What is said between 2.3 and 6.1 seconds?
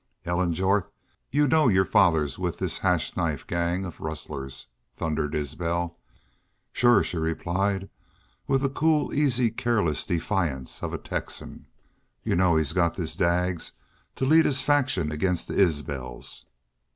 in with this Hash Knife Gang of rustlers," thundered Isbel.